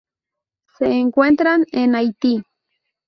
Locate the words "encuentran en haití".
0.93-2.41